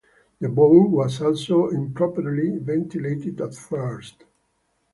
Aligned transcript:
The 0.39 0.49
bore 0.49 0.87
was 0.87 1.21
also 1.21 1.67
improperly 1.67 2.57
ventilated 2.57 3.39
at 3.39 3.53
first. 3.53 4.23